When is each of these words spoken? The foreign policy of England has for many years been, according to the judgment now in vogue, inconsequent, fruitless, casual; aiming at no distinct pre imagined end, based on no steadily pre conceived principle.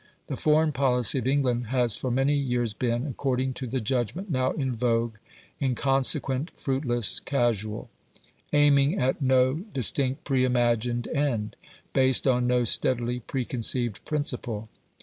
The 0.25 0.35
foreign 0.35 0.71
policy 0.71 1.19
of 1.19 1.27
England 1.27 1.67
has 1.67 1.95
for 1.95 2.09
many 2.09 2.33
years 2.35 2.73
been, 2.73 3.05
according 3.05 3.53
to 3.53 3.67
the 3.67 3.79
judgment 3.79 4.31
now 4.31 4.49
in 4.53 4.75
vogue, 4.75 5.13
inconsequent, 5.61 6.49
fruitless, 6.55 7.19
casual; 7.19 7.87
aiming 8.51 8.97
at 8.97 9.21
no 9.21 9.53
distinct 9.71 10.23
pre 10.23 10.43
imagined 10.43 11.07
end, 11.09 11.55
based 11.93 12.25
on 12.25 12.47
no 12.47 12.63
steadily 12.63 13.19
pre 13.19 13.45
conceived 13.45 14.03
principle. 14.03 14.69